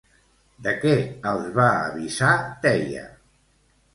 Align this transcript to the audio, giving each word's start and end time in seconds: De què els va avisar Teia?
De 0.67 0.71
què 0.85 0.93
els 1.33 1.51
va 1.59 1.67
avisar 1.91 2.33
Teia? 2.65 3.07